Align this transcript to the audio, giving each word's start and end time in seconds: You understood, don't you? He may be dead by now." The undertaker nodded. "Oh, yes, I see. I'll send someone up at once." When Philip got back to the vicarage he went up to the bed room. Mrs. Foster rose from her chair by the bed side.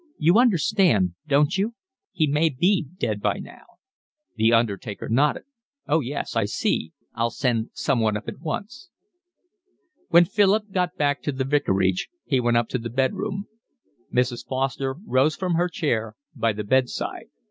You 0.17 0.39
understood, 0.39 1.13
don't 1.27 1.55
you? 1.59 1.75
He 2.11 2.25
may 2.25 2.49
be 2.49 2.87
dead 2.97 3.21
by 3.21 3.37
now." 3.37 3.65
The 4.35 4.51
undertaker 4.51 5.07
nodded. 5.07 5.43
"Oh, 5.87 5.99
yes, 5.99 6.35
I 6.35 6.45
see. 6.45 6.91
I'll 7.13 7.29
send 7.29 7.69
someone 7.73 8.17
up 8.17 8.27
at 8.27 8.39
once." 8.39 8.89
When 10.09 10.25
Philip 10.25 10.71
got 10.71 10.95
back 10.97 11.21
to 11.21 11.31
the 11.31 11.45
vicarage 11.45 12.09
he 12.25 12.39
went 12.39 12.57
up 12.57 12.67
to 12.69 12.79
the 12.79 12.89
bed 12.89 13.13
room. 13.13 13.45
Mrs. 14.11 14.43
Foster 14.47 14.95
rose 15.05 15.35
from 15.35 15.53
her 15.53 15.69
chair 15.69 16.15
by 16.35 16.51
the 16.51 16.63
bed 16.63 16.89
side. 16.89 17.27